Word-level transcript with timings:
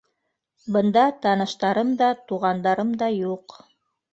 Бында 0.77 1.03
таныштарым 1.27 1.91
да, 2.01 2.09
туғандарым 2.33 2.99
да 3.05 3.15
юҡ. 3.19 3.59